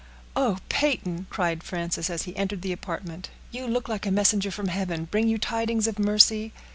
"Oh! 0.35 0.57
Peyton," 0.67 1.27
cried 1.29 1.61
Frances, 1.61 2.09
as 2.09 2.23
he 2.23 2.35
entered 2.35 2.63
the 2.63 2.71
apartment, 2.71 3.29
"you 3.51 3.67
look 3.67 3.87
like 3.87 4.07
a 4.07 4.11
messenger 4.11 4.49
from 4.49 4.69
heaven! 4.69 5.05
Bring 5.05 5.27
you 5.27 5.37
tidings 5.37 5.85
of 5.87 5.99
mercy?" 5.99 6.53